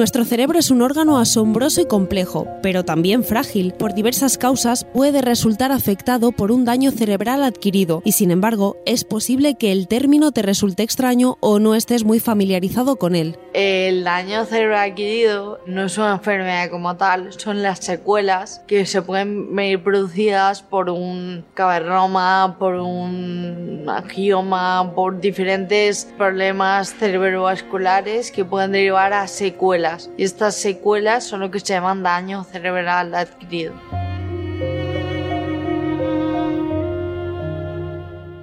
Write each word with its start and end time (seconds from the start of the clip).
Nuestro 0.00 0.24
cerebro 0.24 0.58
es 0.58 0.70
un 0.70 0.80
órgano 0.80 1.18
asombroso 1.18 1.82
y 1.82 1.84
complejo, 1.84 2.48
pero 2.62 2.86
también 2.86 3.22
frágil. 3.22 3.74
Por 3.74 3.92
diversas 3.92 4.38
causas 4.38 4.86
puede 4.94 5.20
resultar 5.20 5.72
afectado 5.72 6.32
por 6.32 6.52
un 6.52 6.64
daño 6.64 6.90
cerebral 6.90 7.42
adquirido 7.42 8.00
y 8.02 8.12
sin 8.12 8.30
embargo 8.30 8.78
es 8.86 9.04
posible 9.04 9.56
que 9.56 9.72
el 9.72 9.88
término 9.88 10.32
te 10.32 10.40
resulte 10.40 10.84
extraño 10.84 11.36
o 11.40 11.58
no 11.58 11.74
estés 11.74 12.04
muy 12.04 12.18
familiarizado 12.18 12.96
con 12.96 13.14
él. 13.14 13.36
El 13.52 14.02
daño 14.02 14.46
cerebral 14.46 14.92
adquirido 14.92 15.60
no 15.66 15.84
es 15.84 15.98
una 15.98 16.12
enfermedad 16.12 16.70
como 16.70 16.96
tal, 16.96 17.34
son 17.34 17.62
las 17.62 17.80
secuelas 17.80 18.62
que 18.66 18.86
se 18.86 19.02
pueden 19.02 19.54
venir 19.54 19.82
producidas 19.82 20.62
por 20.62 20.88
un 20.88 21.44
caverroma, 21.52 22.56
por 22.58 22.76
un 22.76 23.84
angioma, 23.86 24.94
por 24.94 25.20
diferentes 25.20 26.08
problemas 26.16 26.94
cerebrovasculares 26.94 28.32
que 28.32 28.46
pueden 28.46 28.72
derivar 28.72 29.12
a 29.12 29.26
secuelas 29.26 29.89
y 30.16 30.24
estas 30.24 30.56
secuelas 30.56 31.24
son 31.24 31.40
lo 31.40 31.50
que 31.50 31.60
se 31.60 31.72
llaman 31.74 32.02
daño 32.02 32.44
cerebral 32.44 33.14
adquirido. 33.14 33.74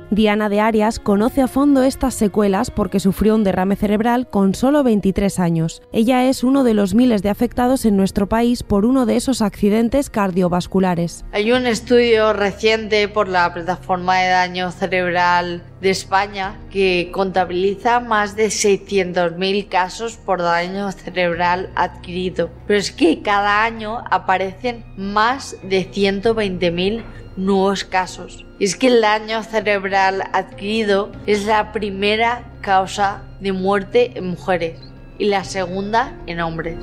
Diana 0.10 0.48
de 0.48 0.62
Arias 0.62 1.00
conoce 1.00 1.42
a 1.42 1.50
fondo 1.50 1.84
estas 1.84 2.14
secuelas 2.14 2.72
porque 2.72 3.02
sufrió 3.02 3.36
un 3.36 3.44
derrame 3.44 3.76
cerebral 3.76 4.30
con 4.30 4.56
solo 4.56 4.82
23 4.82 5.38
años. 5.40 5.82
Ella 5.92 6.26
es 6.30 6.46
uno 6.46 6.64
de 6.64 6.74
los 6.74 6.94
miles 6.94 7.24
de 7.24 7.30
afectados 7.30 7.84
en 7.84 7.98
nuestro 7.98 8.30
país 8.30 8.64
por 8.64 8.86
uno 8.86 9.06
de 9.06 9.18
esos 9.18 9.42
accidentes 9.42 10.10
cardiovasculares. 10.10 11.26
Hay 11.34 11.52
un 11.52 11.68
estudio 11.68 12.32
reciente 12.32 13.10
por 13.10 13.28
la 13.28 13.54
plataforma 13.54 14.20
de 14.20 14.30
daño 14.30 14.72
cerebral 14.72 15.64
de 15.82 15.90
España 15.90 16.58
que 16.72 17.10
contabiliza 17.12 18.00
más 18.00 18.38
de 18.38 18.48
600.000 18.48 19.68
casos 19.68 20.16
por 20.16 20.42
daño 20.42 20.90
cerebral 20.94 21.70
adquirido. 21.76 22.50
Pero 22.66 22.80
es 22.80 22.92
que 22.92 23.22
cada 23.22 23.66
año 23.66 24.04
aparecen 24.10 24.86
más 24.96 25.58
de 25.64 25.86
120.000 25.92 27.04
nuevos 27.38 27.84
casos. 27.84 28.46
es 28.60 28.76
que 28.76 28.88
el 28.88 29.02
daño 29.02 29.44
cerebral 29.44 30.24
adquirido 30.34 31.12
es 31.28 31.46
la 31.46 31.72
primera 31.72 32.44
causa 32.62 33.22
de 33.40 33.52
muerte 33.54 34.12
en 34.16 34.28
mujeres 34.28 34.80
y 35.20 35.26
la 35.26 35.44
segunda 35.44 36.14
en 36.26 36.42
hombres. 36.42 36.78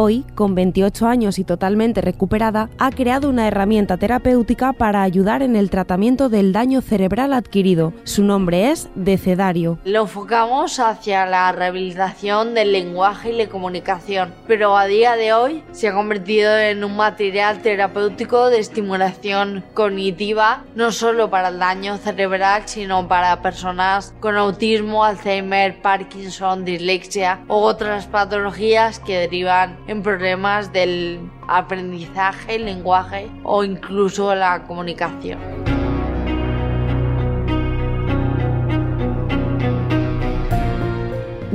Hoy, 0.00 0.24
con 0.36 0.54
28 0.54 1.08
años 1.08 1.40
y 1.40 1.44
totalmente 1.44 2.00
recuperada, 2.00 2.70
ha 2.78 2.92
creado 2.92 3.28
una 3.28 3.48
herramienta 3.48 3.96
terapéutica 3.96 4.72
para 4.72 5.02
ayudar 5.02 5.42
en 5.42 5.56
el 5.56 5.70
tratamiento 5.70 6.28
del 6.28 6.52
daño 6.52 6.82
cerebral 6.82 7.32
adquirido. 7.32 7.92
Su 8.04 8.22
nombre 8.22 8.70
es 8.70 8.88
Decedario. 8.94 9.80
Lo 9.84 10.02
enfocamos 10.02 10.78
hacia 10.78 11.26
la 11.26 11.50
rehabilitación 11.50 12.54
del 12.54 12.70
lenguaje 12.70 13.32
y 13.32 13.38
la 13.38 13.48
comunicación, 13.48 14.32
pero 14.46 14.76
a 14.76 14.86
día 14.86 15.16
de 15.16 15.32
hoy 15.32 15.64
se 15.72 15.88
ha 15.88 15.94
convertido 15.94 16.56
en 16.56 16.84
un 16.84 16.94
material 16.94 17.60
terapéutico 17.60 18.50
de 18.50 18.60
estimulación 18.60 19.64
cognitiva, 19.74 20.62
no 20.76 20.92
solo 20.92 21.28
para 21.28 21.48
el 21.48 21.58
daño 21.58 21.96
cerebral, 21.96 22.62
sino 22.66 23.08
para 23.08 23.42
personas 23.42 24.14
con 24.20 24.36
autismo, 24.36 25.02
Alzheimer, 25.02 25.82
Parkinson, 25.82 26.64
dislexia 26.64 27.40
u 27.48 27.54
otras 27.54 28.06
patologías 28.06 29.00
que 29.00 29.18
derivan 29.18 29.87
en 29.88 30.02
problemas 30.02 30.72
del 30.72 31.18
aprendizaje, 31.48 32.56
el 32.56 32.66
lenguaje 32.66 33.28
o 33.42 33.64
incluso 33.64 34.34
la 34.34 34.62
comunicación. 34.64 35.38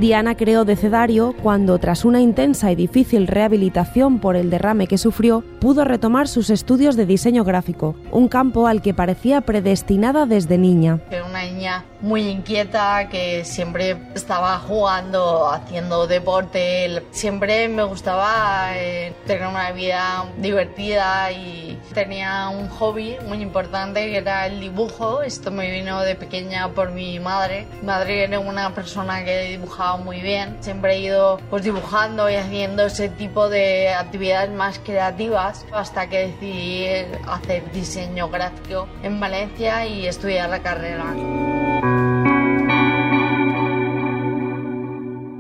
Diana 0.04 0.36
creó 0.36 0.66
Decedario 0.66 1.34
cuando, 1.42 1.78
tras 1.78 2.04
una 2.04 2.20
intensa 2.20 2.70
y 2.70 2.76
difícil 2.76 3.26
rehabilitación 3.26 4.20
por 4.20 4.36
el 4.36 4.50
derrame 4.50 4.86
que 4.86 4.98
sufrió, 4.98 5.46
pudo 5.62 5.86
retomar 5.86 6.28
sus 6.28 6.50
estudios 6.50 6.98
de 6.98 7.06
diseño 7.06 7.46
gráfico, 7.46 7.96
un 8.12 8.28
campo 8.28 8.68
al 8.68 8.82
que 8.82 8.94
parecía 8.94 9.40
predestinada 9.40 10.26
desde 10.26 10.58
niña. 10.58 11.00
Niña 11.44 11.86
muy 12.02 12.28
inquieta 12.30 13.08
que 13.10 13.46
siempre 13.46 13.98
estaba 14.14 14.60
jugando, 14.60 15.50
haciendo 15.50 16.06
deporte, 16.08 17.04
siempre 17.12 17.68
me 17.70 17.84
gustaba 17.84 18.72
eh, 18.76 19.14
tener 19.26 19.48
una 19.48 19.72
vida 19.72 20.26
divertida 20.38 21.32
y 21.32 21.80
tenía 21.94 22.50
un 22.50 22.68
hobby 22.70 23.18
muy 23.28 23.42
importante 23.42 24.06
que 24.12 24.18
era 24.18 24.48
el 24.48 24.60
dibujo. 24.60 25.22
Esto 25.22 25.52
me 25.52 25.72
vino 25.72 26.02
de 26.02 26.16
pequeña 26.16 26.70
por 26.70 26.92
mi 26.92 27.20
madre. 27.20 27.68
Mi 27.82 27.88
madre 27.88 28.24
era 28.24 28.40
una 28.40 28.74
persona 28.74 29.24
que 29.24 29.50
dibujaba 29.50 29.98
muy 29.98 30.22
bien. 30.22 30.58
Siempre 30.62 30.96
he 30.96 31.00
ido 31.00 31.40
pues 31.50 31.64
dibujando 31.64 32.30
y 32.30 32.36
haciendo 32.36 32.86
ese 32.86 33.10
tipo 33.10 33.50
de 33.50 33.90
actividades 33.90 34.52
más 34.52 34.80
creativas 34.80 35.66
hasta 35.72 36.08
que 36.10 36.28
decidí 36.28 36.88
hacer 37.28 37.72
diseño 37.72 38.30
gráfico 38.30 38.88
en 39.04 39.20
Valencia 39.20 39.86
y 39.86 40.08
estudiar 40.08 40.50
la 40.50 40.60
carrera. 40.60 41.14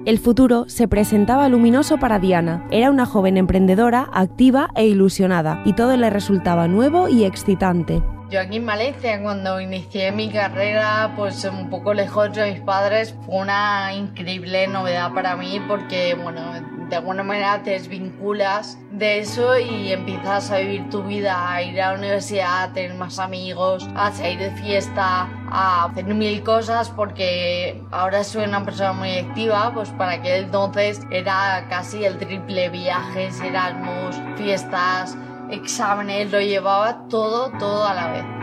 El 0.06 0.20
futuro 0.20 0.66
se 0.68 0.88
presentaba 0.90 1.48
luminoso 1.48 1.98
para 1.98 2.20
Diana. 2.20 2.68
Era 2.72 2.92
una 2.92 3.06
joven 3.06 3.38
emprendedora, 3.38 4.10
activa 4.12 4.70
e 4.76 4.86
ilusionada, 4.86 5.62
y 5.66 5.74
todo 5.74 5.96
le 5.96 6.10
resultaba 6.10 6.68
nuevo 6.68 7.08
y 7.08 7.24
excitante. 7.24 8.04
Yo 8.30 8.42
aquí 8.42 8.58
en 8.58 8.66
Valencia, 8.66 9.22
cuando 9.22 9.62
inicié 9.62 10.12
mi 10.12 10.30
carrera, 10.30 11.14
pues 11.16 11.46
un 11.46 11.70
poco 11.70 11.94
lejos 11.94 12.34
de 12.34 12.52
mis 12.52 12.62
padres, 12.62 13.16
fue 13.26 13.38
una 13.38 13.94
increíble 13.94 14.68
novedad 14.68 15.14
para 15.14 15.38
mí 15.38 15.62
porque, 15.68 16.16
bueno, 16.22 16.42
de 16.90 16.96
alguna 16.96 17.24
manera 17.24 17.64
te 17.64 17.72
desvinculas 17.72 18.78
de 18.94 19.20
eso 19.20 19.58
y 19.58 19.92
empiezas 19.92 20.52
a 20.52 20.60
vivir 20.60 20.90
tu 20.90 21.04
vida, 21.04 21.52
a 21.52 21.62
ir 21.64 21.82
a 21.82 21.92
la 21.92 21.98
universidad, 21.98 22.64
a 22.64 22.74
tener 22.74 22.94
más 22.94 23.18
amigos, 23.18 23.88
a 23.96 24.12
salir 24.12 24.38
de 24.38 24.52
fiesta, 24.52 25.28
a 25.50 25.86
hacer 25.86 26.06
mil 26.06 26.44
cosas 26.44 26.90
porque 26.92 27.82
ahora 27.92 28.24
soy 28.24 28.44
una 28.44 28.64
persona 28.64 28.94
muy 28.94 29.18
activa, 29.18 29.72
pues 29.74 29.90
para 29.90 30.14
aquel 30.14 30.46
entonces 30.46 31.02
era 31.10 31.66
casi 31.70 32.06
el 32.06 32.18
triple 32.18 32.70
viajes, 32.70 33.42
Erasmus, 33.42 34.16
fiestas, 34.38 35.18
exámenes, 35.50 36.32
lo 36.32 36.40
llevaba 36.40 37.08
todo, 37.10 37.52
todo 37.58 37.86
a 37.86 37.94
la 37.96 38.12
vez. 38.12 38.43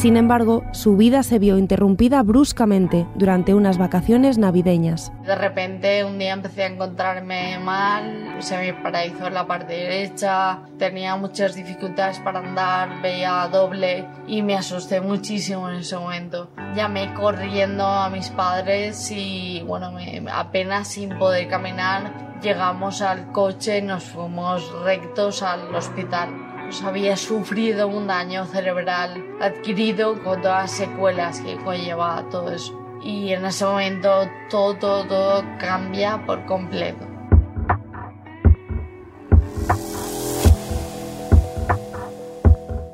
Sin 0.00 0.16
embargo, 0.16 0.64
su 0.72 0.96
vida 0.96 1.22
se 1.22 1.38
vio 1.38 1.58
interrumpida 1.58 2.22
bruscamente 2.22 3.06
durante 3.16 3.52
unas 3.52 3.76
vacaciones 3.76 4.38
navideñas. 4.38 5.12
De 5.26 5.34
repente 5.34 6.06
un 6.06 6.18
día 6.18 6.32
empecé 6.32 6.62
a 6.62 6.68
encontrarme 6.68 7.58
mal, 7.58 8.36
se 8.38 8.56
me 8.56 8.72
paralizó 8.72 9.28
la 9.28 9.46
parte 9.46 9.74
derecha, 9.74 10.60
tenía 10.78 11.16
muchas 11.16 11.54
dificultades 11.54 12.18
para 12.20 12.38
andar, 12.38 13.02
veía 13.02 13.46
doble 13.52 14.06
y 14.26 14.40
me 14.40 14.56
asusté 14.56 15.02
muchísimo 15.02 15.68
en 15.68 15.80
ese 15.80 15.98
momento. 15.98 16.48
Llamé 16.74 17.12
corriendo 17.12 17.84
a 17.84 18.08
mis 18.08 18.30
padres 18.30 19.10
y 19.10 19.62
bueno, 19.66 19.92
apenas 20.32 20.88
sin 20.88 21.18
poder 21.18 21.46
caminar 21.48 22.30
llegamos 22.40 23.02
al 23.02 23.32
coche 23.32 23.80
y 23.80 23.82
nos 23.82 24.04
fuimos 24.04 24.72
rectos 24.82 25.42
al 25.42 25.74
hospital 25.74 26.49
había 26.84 27.16
sufrido 27.16 27.88
un 27.88 28.06
daño 28.06 28.46
cerebral 28.46 29.24
adquirido 29.40 30.22
con 30.22 30.40
todas 30.40 30.62
las 30.62 30.70
secuelas 30.70 31.40
que 31.40 31.56
conlleva 31.56 32.24
todo 32.30 32.52
eso. 32.52 32.76
Y 33.02 33.32
en 33.32 33.44
ese 33.44 33.64
momento 33.64 34.28
todo, 34.48 34.74
todo, 34.76 35.04
todo 35.04 35.44
cambia 35.58 36.24
por 36.26 36.44
completo. 36.46 37.09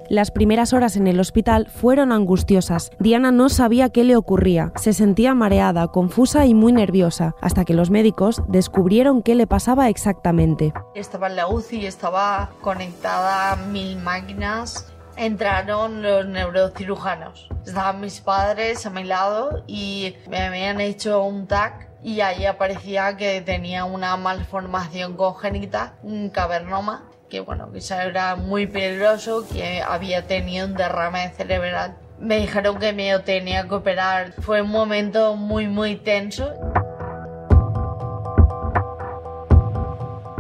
Las 0.08 0.30
primeras 0.30 0.72
horas 0.72 0.96
en 0.96 1.06
el 1.06 1.18
hospital 1.18 1.68
fueron 1.68 2.12
angustiosas. 2.12 2.90
Diana 3.00 3.32
no 3.32 3.48
sabía 3.48 3.88
qué 3.88 4.04
le 4.04 4.16
ocurría. 4.16 4.72
Se 4.76 4.92
sentía 4.92 5.34
mareada, 5.34 5.88
confusa 5.88 6.46
y 6.46 6.54
muy 6.54 6.72
nerviosa, 6.72 7.34
hasta 7.40 7.64
que 7.64 7.74
los 7.74 7.90
médicos 7.90 8.42
descubrieron 8.48 9.22
qué 9.22 9.34
le 9.34 9.46
pasaba 9.46 9.88
exactamente. 9.88 10.72
Estaba 10.94 11.26
en 11.26 11.36
la 11.36 11.48
UCI, 11.48 11.86
estaba 11.86 12.50
conectada 12.60 13.56
mil 13.56 13.96
máquinas 13.98 14.92
entraron 15.16 16.02
los 16.02 16.26
neurocirujanos. 16.26 17.48
Estaban 17.64 18.00
mis 18.00 18.20
padres 18.20 18.84
a 18.86 18.90
mi 18.90 19.02
lado 19.02 19.64
y 19.66 20.14
me 20.28 20.42
habían 20.42 20.80
hecho 20.80 21.22
un 21.24 21.46
TAC 21.46 21.88
y 22.02 22.20
ahí 22.20 22.44
aparecía 22.44 23.16
que 23.16 23.40
tenía 23.40 23.84
una 23.84 24.16
malformación 24.16 25.16
congénita, 25.16 25.94
un 26.02 26.28
cavernoma, 26.28 27.04
que 27.28 27.40
bueno, 27.40 27.70
que 27.72 27.78
era 27.94 28.36
muy 28.36 28.66
peligroso, 28.66 29.46
que 29.52 29.82
había 29.82 30.26
tenido 30.26 30.66
un 30.66 30.74
derrame 30.74 31.30
cerebral. 31.36 31.96
Me 32.18 32.38
dijeron 32.38 32.78
que 32.78 32.92
me 32.92 33.18
tenía 33.20 33.68
que 33.68 33.74
operar. 33.74 34.32
Fue 34.40 34.62
un 34.62 34.70
momento 34.70 35.36
muy 35.36 35.66
muy 35.66 35.96
tenso. 35.96 36.52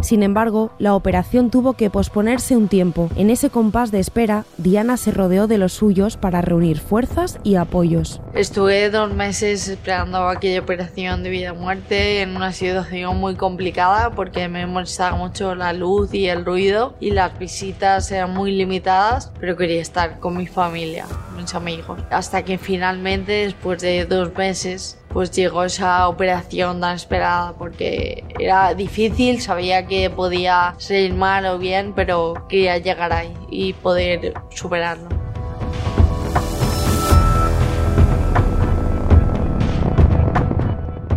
Sin 0.06 0.22
embargo, 0.22 0.70
la 0.78 0.94
operación 0.94 1.50
tuvo 1.50 1.72
que 1.72 1.90
posponerse 1.90 2.56
un 2.56 2.68
tiempo. 2.68 3.10
En 3.16 3.28
ese 3.28 3.50
compás 3.50 3.90
de 3.90 3.98
espera, 3.98 4.44
Diana 4.56 4.96
se 4.98 5.10
rodeó 5.10 5.48
de 5.48 5.58
los 5.58 5.72
suyos 5.72 6.16
para 6.16 6.42
reunir 6.42 6.78
fuerzas 6.78 7.40
y 7.42 7.56
apoyos. 7.56 8.20
Estuve 8.32 8.88
dos 8.88 9.12
meses 9.12 9.66
esperando 9.66 10.28
aquella 10.28 10.60
operación 10.60 11.24
de 11.24 11.30
vida 11.30 11.50
o 11.50 11.56
muerte 11.56 12.22
en 12.22 12.36
una 12.36 12.52
situación 12.52 13.16
muy 13.16 13.34
complicada 13.34 14.12
porque 14.12 14.46
me 14.46 14.64
molestaba 14.68 15.16
mucho 15.16 15.56
la 15.56 15.72
luz 15.72 16.14
y 16.14 16.28
el 16.28 16.44
ruido 16.44 16.94
y 17.00 17.10
las 17.10 17.36
visitas 17.36 18.08
eran 18.12 18.32
muy 18.32 18.52
limitadas, 18.52 19.32
pero 19.40 19.56
quería 19.56 19.82
estar 19.82 20.20
con 20.20 20.36
mi 20.36 20.46
familia, 20.46 21.06
mis 21.36 21.52
amigos. 21.52 21.98
Hasta 22.10 22.44
que 22.44 22.58
finalmente, 22.58 23.32
después 23.32 23.82
de 23.82 24.06
dos 24.06 24.32
meses, 24.36 25.00
pues 25.16 25.30
llegó 25.30 25.64
esa 25.64 26.08
operación 26.08 26.82
tan 26.82 26.94
esperada 26.94 27.54
porque 27.54 28.22
era 28.38 28.74
difícil, 28.74 29.40
sabía 29.40 29.86
que 29.86 30.10
podía 30.10 30.74
salir 30.76 31.14
mal 31.14 31.46
o 31.46 31.58
bien, 31.58 31.94
pero 31.96 32.46
quería 32.50 32.76
llegar 32.76 33.14
ahí 33.14 33.32
y 33.48 33.72
poder 33.72 34.34
superarlo. 34.50 35.15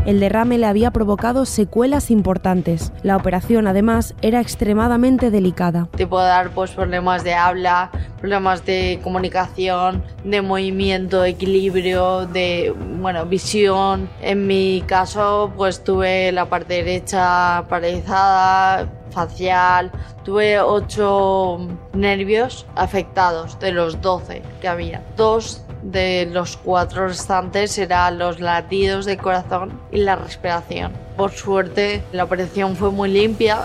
El 0.10 0.20
derrame 0.20 0.58
le 0.58 0.66
había 0.66 0.90
provocado 0.90 1.46
secuelas 1.46 2.10
importantes. 2.10 2.92
La 3.04 3.16
operación, 3.16 3.68
además, 3.68 4.16
era 4.24 4.42
extremadamente 4.42 5.30
delicada. 5.30 5.88
Te 5.96 6.08
puede 6.08 6.26
dar 6.26 6.50
pues, 6.50 6.72
problemas 6.72 7.24
de 7.24 7.36
habla, 7.36 7.92
problemas 8.18 8.66
de 8.66 9.00
comunicación, 9.04 10.04
de 10.24 10.42
movimiento, 10.42 11.22
de 11.22 11.30
equilibrio, 11.30 12.26
de 12.26 12.74
bueno, 13.00 13.28
visión. 13.28 14.10
En 14.22 14.48
mi 14.48 14.84
caso, 14.88 15.54
pues 15.56 15.84
tuve 15.84 16.32
la 16.32 16.46
parte 16.50 16.74
derecha 16.84 17.66
paralizada, 17.70 18.90
facial, 19.12 19.92
tuve 20.24 20.60
ocho 20.60 21.60
nervios 21.94 22.66
afectados 22.76 23.60
de 23.60 23.74
los 23.74 24.02
12 24.02 24.42
que 24.60 24.68
había. 24.68 25.04
Dos 25.16 25.64
de 25.84 26.28
los 26.32 26.58
cuatro 26.58 27.08
restantes 27.08 27.78
eran 27.78 28.18
los 28.18 28.40
latidos 28.40 29.06
de 29.06 29.18
corazón 29.18 29.72
y 29.92 29.98
la 30.00 30.16
respiración. 30.16 30.92
Por 31.18 31.32
suerte, 31.32 32.04
la 32.12 32.24
operación 32.24 32.76
fue 32.76 32.92
muy 32.92 33.10
limpia. 33.10 33.60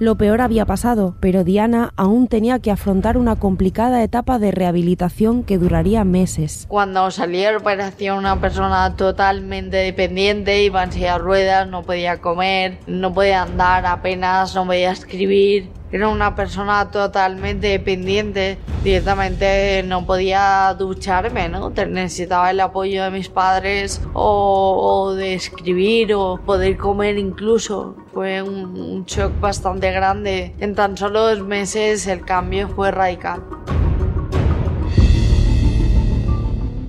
Lo 0.00 0.16
peor 0.16 0.40
había 0.40 0.66
pasado, 0.66 1.14
pero 1.20 1.44
Diana 1.44 1.92
aún 1.96 2.26
tenía 2.26 2.58
que 2.58 2.72
afrontar 2.72 3.16
una 3.16 3.36
complicada 3.36 4.02
etapa 4.02 4.40
de 4.40 4.50
rehabilitación 4.50 5.44
que 5.44 5.56
duraría 5.56 6.02
meses. 6.02 6.66
Cuando 6.68 7.10
salí 7.12 7.38
de 7.38 7.52
la 7.52 7.58
operación, 7.58 8.18
una 8.18 8.40
persona 8.40 8.96
totalmente 8.96 9.76
dependiente, 9.76 10.64
iba 10.64 10.82
en 10.82 10.90
silla 10.90 11.12
de 11.12 11.18
ruedas, 11.20 11.68
no 11.68 11.84
podía 11.84 12.20
comer, 12.20 12.78
no 12.88 13.14
podía 13.14 13.42
andar 13.42 13.86
apenas, 13.86 14.54
no 14.56 14.66
podía 14.66 14.90
escribir 14.90 15.70
era 15.94 16.08
una 16.08 16.34
persona 16.34 16.90
totalmente 16.90 17.68
dependiente, 17.68 18.58
directamente 18.82 19.84
no 19.86 20.04
podía 20.04 20.74
ducharme, 20.76 21.48
¿no? 21.48 21.70
Necesitaba 21.70 22.50
el 22.50 22.58
apoyo 22.58 23.04
de 23.04 23.12
mis 23.12 23.28
padres 23.28 24.02
o, 24.12 25.14
de 25.16 25.34
escribir 25.34 26.12
o 26.14 26.40
poder 26.44 26.78
comer 26.78 27.16
incluso. 27.16 27.94
Fue 28.12 28.42
un, 28.42 28.76
un 28.76 29.04
shock 29.04 29.38
bastante 29.38 29.92
grande. 29.92 30.52
En 30.58 30.74
tan 30.74 30.96
solo 30.96 31.28
dos 31.28 31.46
meses 31.46 32.08
el 32.08 32.24
cambio 32.24 32.68
fue 32.70 32.90
radical. 32.90 33.44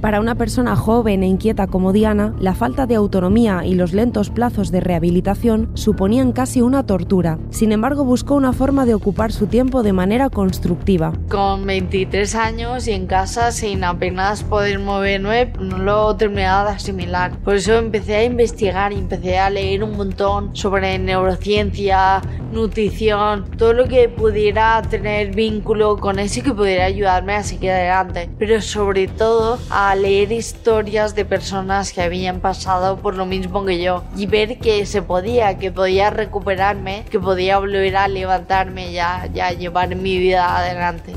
Para 0.06 0.20
una 0.20 0.36
persona 0.36 0.76
joven 0.76 1.24
e 1.24 1.28
inquieta 1.28 1.66
como 1.66 1.92
Diana, 1.92 2.36
la 2.38 2.54
falta 2.54 2.86
de 2.86 2.94
autonomía 2.94 3.66
y 3.66 3.74
los 3.74 3.92
lentos 3.92 4.30
plazos 4.30 4.70
de 4.70 4.80
rehabilitación 4.80 5.72
suponían 5.74 6.32
casi 6.32 6.62
una 6.62 6.86
tortura. 6.86 7.40
Sin 7.50 7.72
embargo, 7.72 8.06
buscó 8.06 8.36
una 8.36 8.54
forma 8.54 8.86
de 8.86 8.94
ocupar 8.94 9.32
su 9.32 9.48
tiempo 9.48 9.82
de 9.82 9.94
manera 9.94 10.30
constructiva. 10.30 11.12
Con 11.28 11.66
23 11.66 12.36
años 12.36 12.88
y 12.88 12.92
en 12.92 13.08
casa 13.08 13.52
sin 13.52 13.84
apenas 13.84 14.44
poder 14.44 14.78
moverme, 14.78 15.52
no 15.60 15.80
lo 15.80 16.16
terminaba 16.16 16.70
de 16.70 16.76
asimilar. 16.76 17.40
Por 17.40 17.56
eso 17.56 17.74
empecé 17.74 18.18
a 18.18 18.24
investigar 18.26 18.94
empecé 18.94 19.40
a 19.40 19.50
leer 19.50 19.84
un 19.84 19.98
montón 19.98 20.56
sobre 20.56 21.00
neurociencia, 21.00 22.22
nutrición, 22.52 23.46
todo 23.58 23.74
lo 23.74 23.88
que 23.88 24.08
pudiera 24.08 24.80
tener 24.84 25.34
vínculo 25.34 25.98
con 25.98 26.20
eso 26.20 26.42
y 26.42 26.44
que 26.44 26.54
pudiera 26.54 26.86
ayudarme 26.86 27.34
a 27.34 27.42
seguir 27.42 27.72
adelante. 27.72 28.30
Pero 28.38 28.62
sobre 28.62 29.08
todo 29.08 29.58
a 29.72 29.95
leer 29.96 30.32
historias 30.32 31.16
de 31.16 31.26
personas 31.26 31.92
que 31.92 32.02
habían 32.02 32.40
pasado 32.40 32.98
por 32.98 33.16
lo 33.16 33.26
mismo 33.26 33.66
que 33.66 33.82
yo 33.82 34.04
y 34.16 34.28
ver 34.28 34.60
que 34.60 34.86
se 34.86 35.02
podía, 35.02 35.58
que 35.58 35.72
podía 35.72 36.12
recuperarme, 36.12 37.06
que 37.10 37.20
podía 37.20 37.58
volver 37.58 37.98
a 37.98 38.08
levantarme 38.08 38.92
ya, 38.92 39.28
ya 39.34 39.52
llevar 39.52 39.96
mi 39.96 40.18
vida 40.18 40.58
adelante. 40.58 41.15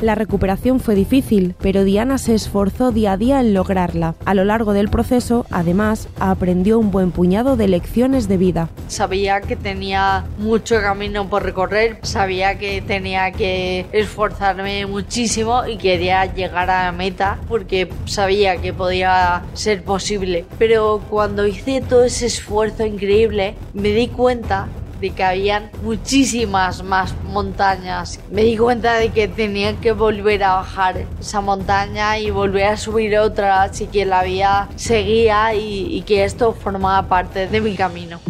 La 0.00 0.14
recuperación 0.14 0.80
fue 0.80 0.94
difícil, 0.94 1.54
pero 1.60 1.84
Diana 1.84 2.16
se 2.16 2.34
esforzó 2.34 2.90
día 2.90 3.12
a 3.12 3.16
día 3.18 3.38
en 3.40 3.52
lograrla. 3.52 4.14
A 4.24 4.32
lo 4.32 4.44
largo 4.44 4.72
del 4.72 4.88
proceso, 4.88 5.44
además, 5.50 6.08
aprendió 6.18 6.78
un 6.78 6.90
buen 6.90 7.10
puñado 7.10 7.58
de 7.58 7.68
lecciones 7.68 8.26
de 8.26 8.38
vida. 8.38 8.70
Sabía 8.88 9.42
que 9.42 9.56
tenía 9.56 10.24
mucho 10.38 10.80
camino 10.80 11.28
por 11.28 11.42
recorrer, 11.42 11.98
sabía 12.00 12.58
que 12.58 12.80
tenía 12.80 13.32
que 13.32 13.84
esforzarme 13.92 14.86
muchísimo 14.86 15.66
y 15.66 15.76
quería 15.76 16.24
llegar 16.24 16.70
a 16.70 16.86
la 16.86 16.92
meta 16.92 17.38
porque 17.46 17.90
sabía 18.06 18.56
que 18.56 18.72
podía 18.72 19.42
ser 19.52 19.84
posible. 19.84 20.46
Pero 20.58 21.02
cuando 21.10 21.46
hice 21.46 21.82
todo 21.82 22.04
ese 22.04 22.24
esfuerzo 22.24 22.86
increíble, 22.86 23.54
me 23.74 23.90
di 23.90 24.08
cuenta 24.08 24.66
de 25.00 25.10
que 25.10 25.24
habían 25.24 25.70
muchísimas 25.82 26.82
más 26.82 27.14
montañas. 27.24 28.20
Me 28.30 28.42
di 28.42 28.56
cuenta 28.56 28.94
de 28.94 29.10
que 29.10 29.28
tenía 29.28 29.74
que 29.76 29.92
volver 29.92 30.44
a 30.44 30.54
bajar 30.54 31.06
esa 31.20 31.40
montaña 31.40 32.18
y 32.18 32.30
volver 32.30 32.66
a 32.66 32.76
subir 32.76 33.18
otra, 33.18 33.62
así 33.62 33.86
que 33.86 34.04
la 34.04 34.22
vía 34.22 34.68
seguía 34.76 35.54
y, 35.54 35.86
y 35.94 36.02
que 36.02 36.24
esto 36.24 36.52
formaba 36.52 37.08
parte 37.08 37.46
de 37.46 37.60
mi 37.60 37.74
camino. 37.74 38.20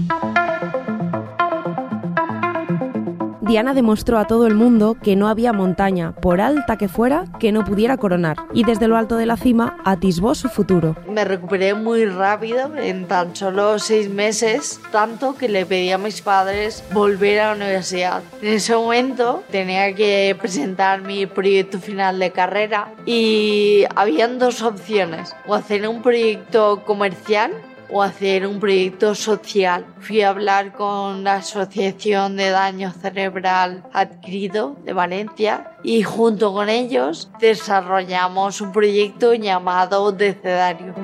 Diana 3.51 3.75
demostró 3.75 4.21
a 4.21 4.29
todo 4.29 4.47
el 4.47 4.55
mundo 4.55 4.97
que 5.03 5.17
no 5.17 5.27
había 5.27 5.53
montaña, 5.53 6.13
por 6.13 6.41
alta 6.41 6.77
que 6.77 6.87
fuera, 6.87 7.25
que 7.41 7.51
no 7.51 7.65
pudiera 7.65 7.97
coronar, 7.97 8.37
y 8.55 8.63
desde 8.63 8.87
lo 8.87 8.97
alto 8.97 9.17
de 9.17 9.27
la 9.27 9.37
cima 9.37 9.77
atisbó 9.85 10.37
su 10.37 10.49
futuro. 10.49 10.95
Me 11.09 11.25
recuperé 11.25 11.75
muy 11.75 12.05
rápido, 12.07 12.77
en 12.77 13.09
tan 13.09 13.35
solo 13.35 13.81
seis 13.81 14.09
meses, 14.09 14.81
tanto 14.93 15.35
que 15.35 15.49
le 15.49 15.67
pedí 15.67 15.91
a 15.91 15.99
mis 15.99 16.23
padres 16.23 16.85
volver 16.93 17.41
a 17.41 17.47
la 17.49 17.57
universidad. 17.57 18.23
En 18.41 18.53
ese 18.55 18.77
momento 18.77 19.43
tenía 19.51 19.97
que 19.97 20.37
presentar 20.41 21.03
mi 21.03 21.27
proyecto 21.27 21.81
final 21.81 22.21
de 22.21 22.31
carrera 22.31 22.93
y 23.05 23.85
habían 23.97 24.39
dos 24.39 24.63
opciones, 24.63 25.35
o 25.49 25.57
hacer 25.57 25.89
un 25.89 26.03
proyecto 26.03 26.85
comercial 26.85 27.51
o 27.93 28.03
hacer 28.03 28.47
un 28.47 28.61
proyecto 28.61 29.15
social. 29.15 29.87
Fui 30.01 30.23
a 30.23 30.31
hablar 30.31 30.73
con 30.73 31.25
la 31.25 31.35
Asociación 31.37 32.37
de 32.37 32.51
Daño 32.51 32.93
Cerebral 32.93 33.85
Adquirido 33.93 34.77
de 34.85 34.93
Valencia 34.93 35.73
y 35.83 36.03
junto 36.03 36.53
con 36.53 36.69
ellos 36.69 37.31
desarrollamos 37.41 38.61
un 38.61 38.73
proyecto 38.73 39.35
llamado 39.35 40.13
Decedario. 40.13 40.95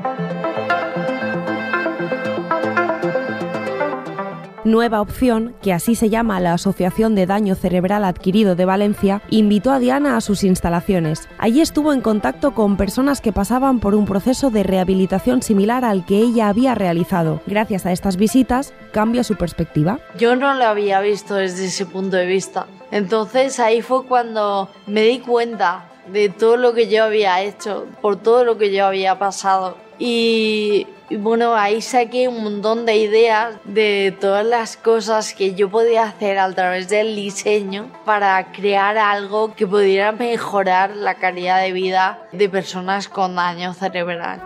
Nueva 4.67 5.01
Opción, 5.01 5.55
que 5.63 5.73
así 5.73 5.95
se 5.95 6.11
llama 6.11 6.41
la 6.41 6.53
Asociación 6.53 7.15
de 7.15 7.27
Daño 7.27 7.55
Cerebral 7.55 8.05
Adquirido 8.05 8.55
de 8.55 8.65
Valencia, 8.65 9.23
invitó 9.31 9.71
a 9.71 9.79
Diana 9.79 10.17
a 10.17 10.21
sus 10.21 10.45
instalaciones. 10.45 11.29
Allí 11.39 11.61
estuvo 11.61 11.93
en 11.93 12.01
contacto 12.01 12.53
con 12.53 12.77
personas 12.77 13.21
que 13.21 13.33
pasaban 13.33 13.81
por 13.81 13.95
un 13.95 14.05
proceso 14.05 14.51
de 14.51 14.63
rehabilitación 14.63 15.43
similar 15.43 15.85
al 15.85 16.05
que 16.05 16.19
ella 16.19 16.49
había 16.49 16.75
realizado. 16.75 17.41
Gracias 17.47 17.87
a 17.87 17.93
estas 17.93 18.17
visitas, 18.17 18.75
cambia 18.93 19.25
su 19.25 19.37
perspectiva. 19.37 20.01
Yo 20.19 20.37
no 20.37 20.55
lo 20.55 20.65
había 20.65 21.01
visto 21.01 21.35
desde 21.35 21.67
ese 21.67 21.87
punto 21.87 22.17
de 22.17 22.27
vista. 22.27 22.67
Entonces 22.91 23.59
ahí 23.61 23.83
fue 23.83 24.05
cuando 24.05 24.69
me 24.87 25.03
di 25.03 25.21
cuenta 25.21 25.87
de 26.13 26.29
todo 26.29 26.57
lo 26.57 26.73
que 26.73 26.89
yo 26.89 27.05
había 27.05 27.43
hecho, 27.43 27.87
por 28.01 28.17
todo 28.17 28.45
lo 28.45 28.59
que 28.59 28.73
yo 28.73 28.87
había 28.87 29.19
pasado. 29.19 29.77
Y 29.99 30.87
Y 31.09 31.17
bueno, 31.17 31.55
ahí 31.55 31.83
saqué 31.83 32.27
un 32.27 32.43
montón 32.43 32.85
de 32.85 32.97
ideas 32.97 33.55
de 33.65 34.17
todas 34.21 34.45
las 34.45 34.77
cosas 34.77 35.35
que 35.35 35.55
yo 35.55 35.71
podía 35.71 36.03
hacer 36.03 36.37
a 36.39 36.53
través 36.53 36.89
del 36.89 37.15
diseño 37.15 37.93
para 38.05 38.51
crear 38.51 38.99
algo 38.99 39.55
que 39.55 39.69
pudiera 39.69 40.11
mejorar 40.11 40.97
la 40.97 41.15
calidad 41.15 41.61
de 41.61 41.71
vida 41.71 42.27
de 42.33 42.49
personas 42.49 43.09
con 43.09 43.37
daño 43.37 43.73
cerebral. 43.73 44.43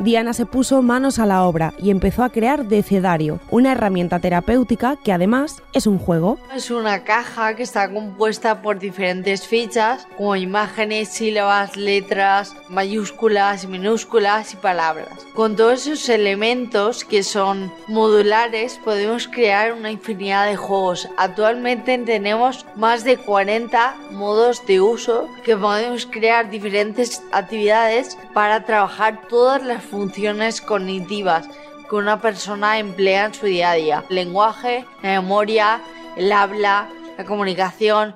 Diana 0.00 0.32
se 0.32 0.46
puso 0.46 0.80
manos 0.80 1.18
a 1.18 1.26
la 1.26 1.44
obra 1.44 1.74
y 1.76 1.90
empezó 1.90 2.24
a 2.24 2.30
crear 2.30 2.64
Decedario, 2.64 3.38
una 3.50 3.72
herramienta 3.72 4.18
terapéutica 4.18 4.96
que 4.96 5.12
además 5.12 5.62
es 5.74 5.86
un 5.86 5.98
juego. 5.98 6.38
Es 6.54 6.70
una 6.70 7.04
caja 7.04 7.54
que 7.54 7.62
está 7.62 7.92
compuesta 7.92 8.62
por 8.62 8.78
diferentes 8.78 9.46
fichas, 9.46 10.08
como 10.16 10.36
imágenes, 10.36 11.10
sílabas, 11.10 11.76
letras, 11.76 12.56
mayúsculas, 12.70 13.66
minúsculas 13.66 14.54
y 14.54 14.56
palabras. 14.56 15.10
Con 15.34 15.54
todos 15.54 15.86
esos 15.86 16.08
elementos 16.08 17.04
que 17.04 17.22
son 17.22 17.70
modulares 17.86 18.80
podemos 18.82 19.28
crear 19.28 19.74
una 19.74 19.90
infinidad 19.90 20.46
de 20.46 20.56
juegos. 20.56 21.10
Actualmente 21.18 21.98
tenemos 21.98 22.64
más 22.74 23.04
de 23.04 23.18
40 23.18 23.96
modos 24.12 24.64
de 24.66 24.80
uso 24.80 25.28
que 25.44 25.58
podemos 25.58 26.06
crear 26.06 26.48
diferentes 26.48 27.22
actividades 27.32 28.16
para 28.32 28.64
trabajar 28.64 29.28
todas 29.28 29.62
las 29.62 29.89
funciones 29.90 30.60
cognitivas 30.60 31.48
que 31.88 31.96
una 31.96 32.20
persona 32.20 32.78
emplea 32.78 33.26
en 33.26 33.34
su 33.34 33.46
día 33.46 33.72
a 33.72 33.74
día. 33.74 34.04
Lenguaje, 34.08 34.86
la 35.02 35.20
memoria, 35.20 35.80
el 36.16 36.30
habla, 36.32 36.88
la 37.18 37.24
comunicación. 37.24 38.14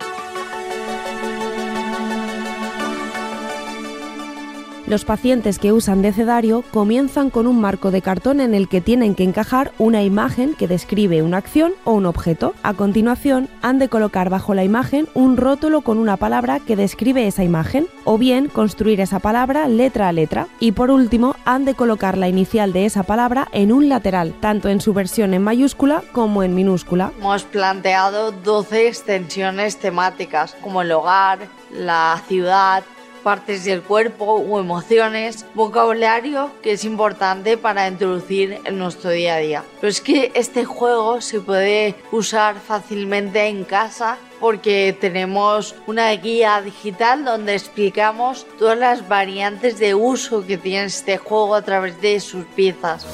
Los 4.86 5.06
pacientes 5.06 5.58
que 5.58 5.72
usan 5.72 6.02
decedario 6.02 6.62
comienzan 6.70 7.30
con 7.30 7.46
un 7.46 7.58
marco 7.58 7.90
de 7.90 8.02
cartón 8.02 8.38
en 8.38 8.52
el 8.52 8.68
que 8.68 8.82
tienen 8.82 9.14
que 9.14 9.24
encajar 9.24 9.72
una 9.78 10.02
imagen 10.02 10.54
que 10.54 10.68
describe 10.68 11.22
una 11.22 11.38
acción 11.38 11.72
o 11.84 11.92
un 11.92 12.04
objeto. 12.04 12.52
A 12.62 12.74
continuación, 12.74 13.48
han 13.62 13.78
de 13.78 13.88
colocar 13.88 14.28
bajo 14.28 14.52
la 14.52 14.62
imagen 14.62 15.08
un 15.14 15.38
rótulo 15.38 15.80
con 15.80 15.96
una 15.96 16.18
palabra 16.18 16.60
que 16.60 16.76
describe 16.76 17.26
esa 17.26 17.42
imagen, 17.42 17.86
o 18.04 18.18
bien 18.18 18.48
construir 18.48 19.00
esa 19.00 19.20
palabra 19.20 19.68
letra 19.68 20.08
a 20.08 20.12
letra. 20.12 20.48
Y 20.60 20.72
por 20.72 20.90
último, 20.90 21.34
han 21.46 21.64
de 21.64 21.74
colocar 21.74 22.18
la 22.18 22.28
inicial 22.28 22.74
de 22.74 22.84
esa 22.84 23.04
palabra 23.04 23.48
en 23.52 23.72
un 23.72 23.88
lateral, 23.88 24.34
tanto 24.40 24.68
en 24.68 24.82
su 24.82 24.92
versión 24.92 25.32
en 25.32 25.42
mayúscula 25.42 26.02
como 26.12 26.42
en 26.42 26.54
minúscula. 26.54 27.10
Hemos 27.18 27.44
planteado 27.44 28.32
12 28.32 28.88
extensiones 28.88 29.78
temáticas, 29.78 30.54
como 30.60 30.82
el 30.82 30.92
hogar, 30.92 31.38
la 31.72 32.20
ciudad, 32.28 32.84
partes 33.24 33.64
del 33.64 33.82
cuerpo 33.82 34.34
o 34.34 34.60
emociones, 34.60 35.44
vocabulario 35.54 36.52
que 36.62 36.72
es 36.72 36.84
importante 36.84 37.56
para 37.56 37.88
introducir 37.88 38.60
en 38.64 38.78
nuestro 38.78 39.10
día 39.10 39.34
a 39.34 39.38
día. 39.38 39.64
Pero 39.80 39.90
es 39.90 40.00
que 40.00 40.30
este 40.34 40.64
juego 40.64 41.20
se 41.20 41.40
puede 41.40 41.96
usar 42.12 42.60
fácilmente 42.60 43.46
en 43.46 43.64
casa 43.64 44.18
porque 44.38 44.96
tenemos 45.00 45.74
una 45.86 46.10
guía 46.12 46.60
digital 46.60 47.24
donde 47.24 47.54
explicamos 47.54 48.46
todas 48.58 48.78
las 48.78 49.08
variantes 49.08 49.78
de 49.78 49.94
uso 49.94 50.46
que 50.46 50.58
tiene 50.58 50.84
este 50.84 51.16
juego 51.16 51.54
a 51.54 51.62
través 51.62 52.00
de 52.00 52.20
sus 52.20 52.44
piezas. 52.44 53.06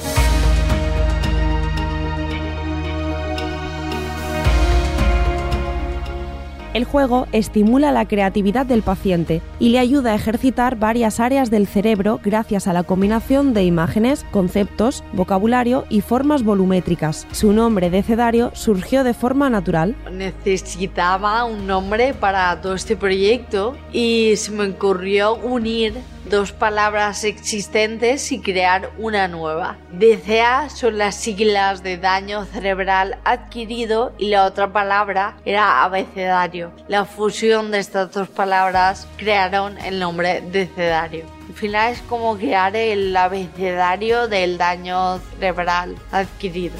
El 6.73 6.85
juego 6.85 7.27
estimula 7.33 7.91
la 7.91 8.07
creatividad 8.07 8.65
del 8.65 8.81
paciente 8.81 9.41
y 9.59 9.69
le 9.69 9.79
ayuda 9.79 10.11
a 10.11 10.15
ejercitar 10.15 10.77
varias 10.77 11.19
áreas 11.19 11.51
del 11.51 11.67
cerebro 11.67 12.21
gracias 12.23 12.65
a 12.65 12.71
la 12.71 12.83
combinación 12.83 13.53
de 13.53 13.65
imágenes, 13.65 14.25
conceptos, 14.31 15.03
vocabulario 15.11 15.85
y 15.89 15.99
formas 15.99 16.43
volumétricas. 16.43 17.27
Su 17.33 17.51
nombre 17.51 17.89
de 17.89 18.03
Cedario 18.03 18.51
surgió 18.53 19.03
de 19.03 19.13
forma 19.13 19.49
natural. 19.49 19.97
Necesitaba 20.13 21.43
un 21.43 21.67
nombre 21.67 22.13
para 22.13 22.61
todo 22.61 22.75
este 22.75 22.95
proyecto 22.95 23.75
y 23.91 24.35
se 24.37 24.51
me 24.51 24.69
ocurrió 24.69 25.35
unir 25.35 25.95
dos 26.29 26.51
palabras 26.51 27.23
existentes 27.23 28.31
y 28.31 28.39
crear 28.39 28.91
una 28.97 29.27
nueva. 29.27 29.77
DCA 29.91 30.69
son 30.69 30.97
las 30.97 31.15
siglas 31.15 31.83
de 31.83 31.97
daño 31.97 32.45
cerebral 32.45 33.17
adquirido 33.23 34.13
y 34.17 34.29
la 34.29 34.45
otra 34.45 34.71
palabra 34.71 35.37
era 35.45 35.83
abecedario. 35.83 36.60
La 36.87 37.05
fusión 37.05 37.71
de 37.71 37.79
estas 37.79 38.11
dos 38.11 38.29
palabras 38.29 39.07
crearon 39.17 39.77
el 39.79 39.99
nombre 39.99 40.41
de 40.41 40.67
cedario. 40.67 41.25
Al 41.47 41.55
final 41.55 41.93
es 41.93 42.01
como 42.01 42.37
crear 42.37 42.75
el 42.75 43.15
abecedario 43.15 44.27
del 44.27 44.57
daño 44.57 45.19
cerebral 45.39 45.95
adquirido. 46.11 46.75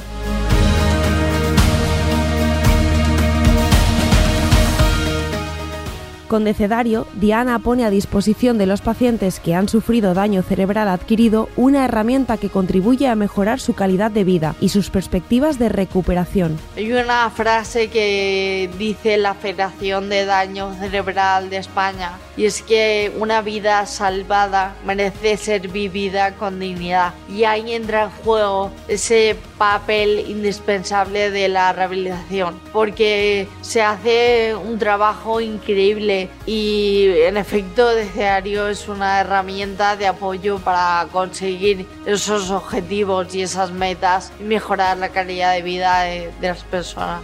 Con 6.31 6.45
Decedario, 6.45 7.07
Diana 7.15 7.59
pone 7.59 7.83
a 7.83 7.89
disposición 7.89 8.57
de 8.57 8.65
los 8.65 8.79
pacientes 8.79 9.41
que 9.41 9.53
han 9.53 9.67
sufrido 9.67 10.13
daño 10.13 10.43
cerebral 10.43 10.87
adquirido 10.87 11.49
una 11.57 11.83
herramienta 11.83 12.37
que 12.37 12.47
contribuye 12.47 13.09
a 13.09 13.15
mejorar 13.15 13.59
su 13.59 13.73
calidad 13.73 14.11
de 14.11 14.23
vida 14.23 14.55
y 14.61 14.69
sus 14.69 14.89
perspectivas 14.89 15.59
de 15.59 15.67
recuperación. 15.67 16.57
Hay 16.77 16.93
una 16.93 17.29
frase 17.31 17.89
que 17.89 18.69
dice 18.79 19.17
la 19.17 19.33
Federación 19.33 20.07
de 20.07 20.23
Daño 20.23 20.73
Cerebral 20.75 21.49
de 21.49 21.57
España 21.57 22.13
y 22.37 22.45
es 22.45 22.61
que 22.61 23.11
una 23.19 23.41
vida 23.41 23.85
salvada 23.85 24.73
merece 24.85 25.35
ser 25.35 25.67
vivida 25.67 26.35
con 26.35 26.61
dignidad 26.61 27.13
y 27.27 27.43
ahí 27.43 27.73
entra 27.73 28.03
en 28.03 28.09
juego 28.23 28.71
ese 28.87 29.35
papel 29.61 30.25
indispensable 30.27 31.29
de 31.29 31.47
la 31.47 31.71
rehabilitación 31.71 32.59
porque 32.73 33.47
se 33.61 33.83
hace 33.83 34.55
un 34.55 34.79
trabajo 34.79 35.39
increíble 35.39 36.31
y 36.47 37.09
en 37.27 37.37
efecto 37.37 37.93
Deseario 37.93 38.69
es 38.69 38.87
una 38.87 39.19
herramienta 39.19 39.95
de 39.97 40.07
apoyo 40.07 40.57
para 40.57 41.07
conseguir 41.11 41.85
esos 42.07 42.49
objetivos 42.49 43.35
y 43.35 43.43
esas 43.43 43.69
metas 43.69 44.33
y 44.39 44.45
mejorar 44.45 44.97
la 44.97 45.09
calidad 45.09 45.53
de 45.53 45.61
vida 45.61 46.01
de, 46.05 46.31
de 46.41 46.47
las 46.47 46.63
personas. 46.63 47.21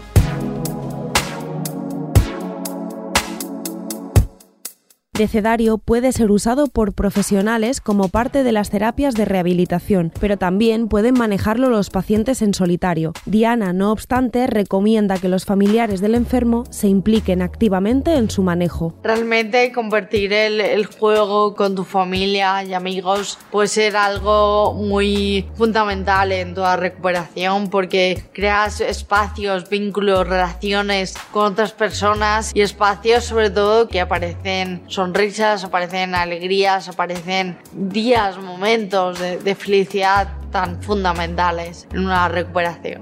Decedario 5.18 5.80
puede 5.80 6.12
ser 6.12 6.30
usado 6.30 6.68
por 6.68 6.94
profesionales 6.94 7.82
como 7.82 8.08
parte 8.08 8.44
de 8.44 8.52
las 8.52 8.70
terapias 8.70 9.16
de 9.16 9.26
rehabilitación, 9.26 10.14
pero 10.20 10.38
también 10.38 10.88
pueden 10.90 11.16
manejarlo 11.18 11.72
los 11.72 11.90
pacientes 11.90 12.44
en 12.44 12.54
solitario. 12.54 13.14
Diana, 13.26 13.74
no 13.74 13.92
obstante, 13.92 14.46
recomienda 14.46 15.18
que 15.18 15.28
los 15.28 15.46
familiares 15.46 16.02
del 16.02 16.14
enfermo 16.14 16.66
se 16.70 16.88
impliquen 16.88 17.42
activamente 17.42 18.14
en 18.14 18.30
su 18.30 18.44
manejo. 18.44 18.94
Realmente 19.02 19.72
compartir 19.72 20.34
el, 20.34 20.62
el 20.62 20.86
juego 20.86 21.56
con 21.56 21.74
tu 21.74 21.84
familia 21.84 22.64
y 22.64 22.76
amigos 22.76 23.40
puede 23.50 23.70
ser 23.70 23.98
algo 23.98 24.76
muy 24.76 25.48
fundamental 25.56 26.32
en 26.32 26.54
toda 26.54 26.76
recuperación 26.76 27.72
porque 27.72 28.22
creas 28.34 28.82
espacios, 28.82 29.68
vínculos, 29.68 30.28
relaciones 30.28 31.16
con 31.32 31.54
otras 31.54 31.72
personas 31.72 32.52
y 32.54 32.62
espacios 32.62 33.24
sobre 33.24 33.50
todo 33.50 33.88
que 33.88 34.00
aparecen 34.00 34.84
sonrisas, 35.08 35.64
aparecen 35.64 36.16
alegrías, 36.16 36.90
aparecen 36.90 37.58
días, 37.72 38.38
momentos 38.38 39.20
de, 39.20 39.38
de 39.38 39.56
felicidad 39.56 40.28
tan 40.52 40.82
fundamentales 40.84 41.88
en 41.94 42.00
una 42.00 42.28
recuperación. 42.28 43.02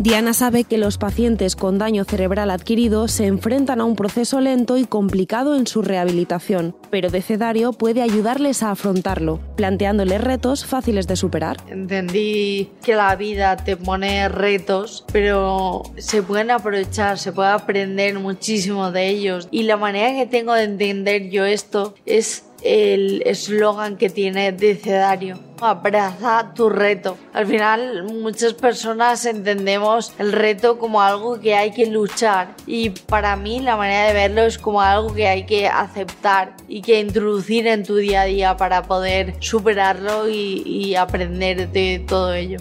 Diana 0.00 0.32
sabe 0.32 0.64
que 0.64 0.78
los 0.78 0.96
pacientes 0.96 1.56
con 1.56 1.76
daño 1.76 2.04
cerebral 2.04 2.50
adquirido 2.50 3.06
se 3.06 3.26
enfrentan 3.26 3.82
a 3.82 3.84
un 3.84 3.96
proceso 3.96 4.40
lento 4.40 4.78
y 4.78 4.86
complicado 4.86 5.54
en 5.54 5.66
su 5.66 5.82
rehabilitación, 5.82 6.74
pero 6.88 7.10
Decedario 7.10 7.74
puede 7.74 8.00
ayudarles 8.00 8.62
a 8.62 8.70
afrontarlo, 8.70 9.40
planteándoles 9.56 10.22
retos 10.22 10.64
fáciles 10.64 11.06
de 11.06 11.16
superar. 11.16 11.58
Entendí 11.68 12.70
que 12.82 12.94
la 12.94 13.14
vida 13.14 13.58
te 13.58 13.76
pone 13.76 14.26
retos, 14.30 15.04
pero 15.12 15.82
se 15.98 16.22
pueden 16.22 16.50
aprovechar, 16.50 17.18
se 17.18 17.32
puede 17.32 17.50
aprender 17.50 18.18
muchísimo 18.18 18.92
de 18.92 19.06
ellos. 19.06 19.48
Y 19.50 19.64
la 19.64 19.76
manera 19.76 20.18
que 20.18 20.24
tengo 20.24 20.54
de 20.54 20.62
entender 20.62 21.28
yo 21.28 21.44
esto 21.44 21.94
es 22.06 22.44
el 22.62 23.22
eslogan 23.26 23.98
que 23.98 24.08
tiene 24.08 24.52
Decedario. 24.52 25.49
Abraza 25.60 26.52
tu 26.54 26.70
reto. 26.70 27.18
Al 27.32 27.46
final 27.46 28.04
muchas 28.04 28.54
personas 28.54 29.24
entendemos 29.26 30.12
el 30.18 30.32
reto 30.32 30.78
como 30.78 31.02
algo 31.02 31.40
que 31.40 31.54
hay 31.54 31.72
que 31.72 31.86
luchar 31.86 32.54
y 32.66 32.90
para 32.90 33.36
mí 33.36 33.60
la 33.60 33.76
manera 33.76 34.08
de 34.08 34.14
verlo 34.14 34.42
es 34.42 34.58
como 34.58 34.80
algo 34.80 35.12
que 35.12 35.28
hay 35.28 35.44
que 35.44 35.68
aceptar 35.68 36.54
y 36.68 36.82
que 36.82 37.00
introducir 37.00 37.66
en 37.66 37.84
tu 37.84 37.96
día 37.96 38.22
a 38.22 38.24
día 38.24 38.56
para 38.56 38.82
poder 38.82 39.34
superarlo 39.40 40.28
y, 40.28 40.62
y 40.64 40.94
aprender 40.94 41.68
de 41.68 42.04
todo 42.06 42.32
ello. 42.32 42.58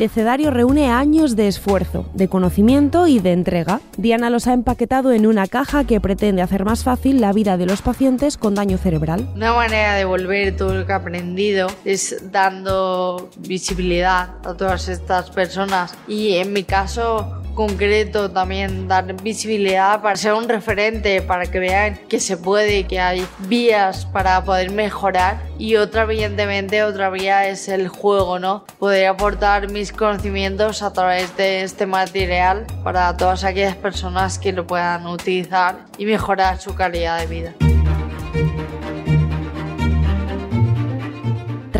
Decedario 0.00 0.50
reúne 0.50 0.90
años 0.90 1.36
de 1.36 1.46
esfuerzo, 1.46 2.08
de 2.14 2.26
conocimiento 2.26 3.06
y 3.06 3.18
de 3.18 3.32
entrega. 3.32 3.82
Diana 3.98 4.30
los 4.30 4.46
ha 4.46 4.54
empaquetado 4.54 5.12
en 5.12 5.26
una 5.26 5.46
caja 5.46 5.84
que 5.84 6.00
pretende 6.00 6.40
hacer 6.40 6.64
más 6.64 6.84
fácil 6.84 7.20
la 7.20 7.34
vida 7.34 7.58
de 7.58 7.66
los 7.66 7.82
pacientes 7.82 8.38
con 8.38 8.54
daño 8.54 8.78
cerebral. 8.78 9.28
Una 9.34 9.52
manera 9.52 9.96
de 9.96 10.06
volver 10.06 10.56
todo 10.56 10.72
lo 10.72 10.86
que 10.86 10.92
he 10.92 10.94
aprendido 10.94 11.66
es 11.84 12.32
dando 12.32 13.28
visibilidad 13.40 14.36
a 14.42 14.54
todas 14.54 14.88
estas 14.88 15.28
personas 15.28 15.94
y 16.08 16.36
en 16.36 16.54
mi 16.54 16.64
caso 16.64 17.39
concreto 17.54 18.30
también 18.30 18.88
dar 18.88 19.20
visibilidad 19.22 20.02
para 20.02 20.16
ser 20.16 20.34
un 20.34 20.48
referente, 20.48 21.22
para 21.22 21.46
que 21.46 21.58
vean 21.58 21.98
que 22.08 22.20
se 22.20 22.36
puede, 22.36 22.84
que 22.84 23.00
hay 23.00 23.26
vías 23.40 24.06
para 24.06 24.44
poder 24.44 24.70
mejorar 24.70 25.42
y 25.58 25.76
otra 25.76 26.02
evidentemente 26.02 26.82
otra 26.82 27.10
vía 27.10 27.48
es 27.48 27.68
el 27.68 27.88
juego, 27.88 28.38
¿no? 28.38 28.64
Poder 28.78 29.06
aportar 29.06 29.70
mis 29.70 29.92
conocimientos 29.92 30.82
a 30.82 30.92
través 30.92 31.36
de 31.36 31.62
este 31.62 31.86
material 31.86 32.66
para 32.82 33.16
todas 33.16 33.44
aquellas 33.44 33.76
personas 33.76 34.38
que 34.38 34.52
lo 34.52 34.66
puedan 34.66 35.06
utilizar 35.06 35.86
y 35.98 36.06
mejorar 36.06 36.58
su 36.58 36.74
calidad 36.74 37.18
de 37.20 37.26
vida. 37.26 37.69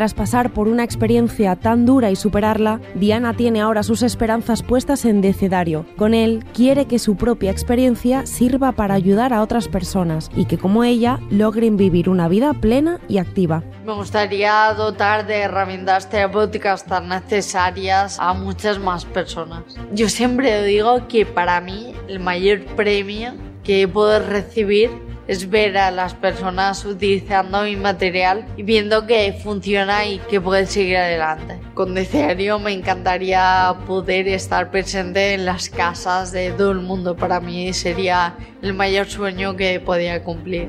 Tras 0.00 0.14
pasar 0.14 0.54
por 0.54 0.66
una 0.66 0.82
experiencia 0.82 1.56
tan 1.56 1.84
dura 1.84 2.10
y 2.10 2.16
superarla, 2.16 2.80
Diana 2.94 3.34
tiene 3.34 3.60
ahora 3.60 3.82
sus 3.82 4.02
esperanzas 4.02 4.62
puestas 4.62 5.04
en 5.04 5.20
Decedario. 5.20 5.84
Con 5.98 6.14
él, 6.14 6.42
quiere 6.54 6.86
que 6.86 6.98
su 6.98 7.16
propia 7.16 7.50
experiencia 7.50 8.24
sirva 8.24 8.72
para 8.72 8.94
ayudar 8.94 9.34
a 9.34 9.42
otras 9.42 9.68
personas 9.68 10.30
y 10.34 10.46
que, 10.46 10.56
como 10.56 10.84
ella, 10.84 11.20
logren 11.28 11.76
vivir 11.76 12.08
una 12.08 12.28
vida 12.28 12.54
plena 12.54 12.98
y 13.08 13.18
activa. 13.18 13.62
Me 13.84 13.92
gustaría 13.92 14.72
dotar 14.72 15.26
de 15.26 15.40
herramientas 15.40 16.08
terapéuticas 16.08 16.86
tan 16.86 17.10
necesarias 17.10 18.16
a 18.18 18.32
muchas 18.32 18.78
más 18.78 19.04
personas. 19.04 19.64
Yo 19.92 20.08
siempre 20.08 20.64
digo 20.64 21.08
que 21.08 21.26
para 21.26 21.60
mí 21.60 21.92
el 22.08 22.20
mayor 22.20 22.64
premio 22.74 23.34
que 23.62 23.86
puedo 23.86 24.18
recibir 24.18 25.09
es 25.26 25.48
ver 25.48 25.76
a 25.78 25.90
las 25.90 26.14
personas 26.14 26.84
utilizando 26.84 27.62
mi 27.62 27.76
material 27.76 28.46
y 28.56 28.62
viendo 28.62 29.06
que 29.06 29.32
funciona 29.42 30.06
y 30.06 30.18
que 30.18 30.40
puede 30.40 30.66
seguir 30.66 30.96
adelante. 30.96 31.58
Con 31.74 31.94
Deceario 31.94 32.58
me 32.58 32.72
encantaría 32.72 33.74
poder 33.86 34.28
estar 34.28 34.70
presente 34.70 35.34
en 35.34 35.44
las 35.44 35.68
casas 35.68 36.32
de 36.32 36.50
todo 36.52 36.72
el 36.72 36.80
mundo. 36.80 37.16
Para 37.16 37.40
mí 37.40 37.72
sería 37.72 38.34
el 38.62 38.74
mayor 38.74 39.06
sueño 39.06 39.56
que 39.56 39.80
podía 39.80 40.22
cumplir. 40.22 40.68